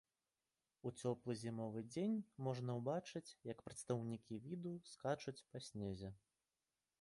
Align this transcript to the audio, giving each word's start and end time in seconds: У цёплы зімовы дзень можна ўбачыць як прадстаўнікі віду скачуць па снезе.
У 0.89 0.91
цёплы 1.01 1.35
зімовы 1.41 1.83
дзень 1.95 2.15
можна 2.47 2.77
ўбачыць 2.79 3.35
як 3.51 3.61
прадстаўнікі 3.69 4.41
віду 4.47 4.73
скачуць 4.95 5.39
па 5.53 5.57
снезе. 5.69 6.09